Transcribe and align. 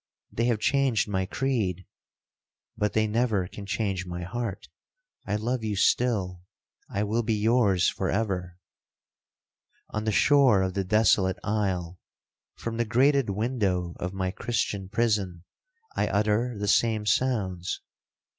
They 0.31 0.45
have 0.45 0.57
changed 0.59 1.07
my 1.07 1.27
creed—but 1.27 2.93
they 2.93 3.05
never 3.05 3.47
can 3.47 3.67
change 3.67 4.07
my 4.07 4.23
heart. 4.23 4.67
I 5.27 5.35
love 5.35 5.63
you 5.63 5.75
still—I 5.75 7.03
will 7.03 7.21
be 7.21 7.35
yours 7.35 7.87
for 7.87 8.09
ever! 8.09 8.57
On 9.91 10.05
the 10.05 10.11
shore 10.11 10.63
of 10.63 10.73
the 10.73 10.83
desolate 10.83 11.37
isle,—from 11.43 12.77
the 12.77 12.85
grated 12.85 13.29
window 13.29 13.93
of 13.99 14.11
my 14.11 14.31
Christian 14.31 14.89
prison,—I 14.89 16.07
utter 16.07 16.57
the 16.57 16.67
same 16.67 17.05
sounds. 17.05 17.81